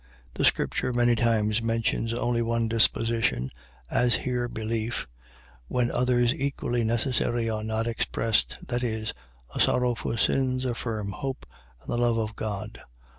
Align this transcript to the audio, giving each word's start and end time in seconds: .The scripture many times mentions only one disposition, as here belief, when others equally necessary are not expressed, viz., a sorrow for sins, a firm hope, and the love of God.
.The 0.33 0.43
scripture 0.43 0.91
many 0.91 1.13
times 1.13 1.61
mentions 1.61 2.11
only 2.11 2.41
one 2.41 2.67
disposition, 2.67 3.51
as 3.87 4.15
here 4.15 4.47
belief, 4.47 5.07
when 5.67 5.91
others 5.91 6.33
equally 6.33 6.83
necessary 6.83 7.47
are 7.51 7.63
not 7.63 7.85
expressed, 7.85 8.57
viz., 8.67 9.13
a 9.53 9.59
sorrow 9.59 9.93
for 9.93 10.17
sins, 10.17 10.65
a 10.65 10.73
firm 10.73 11.11
hope, 11.11 11.45
and 11.81 11.87
the 11.93 11.99
love 12.01 12.17
of 12.17 12.35
God. 12.35 12.81